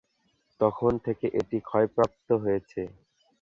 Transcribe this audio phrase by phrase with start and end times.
[0.59, 2.81] তখন থেকে এটি ক্ষয়প্রাপ্ত হয়েছে।